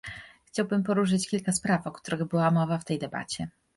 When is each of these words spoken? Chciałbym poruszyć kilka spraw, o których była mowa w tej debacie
Chciałbym 0.45 0.83
poruszyć 0.83 1.27
kilka 1.29 1.51
spraw, 1.51 1.87
o 1.87 1.91
których 1.91 2.25
była 2.25 2.51
mowa 2.51 2.77
w 2.77 2.85
tej 2.85 2.99
debacie 2.99 3.49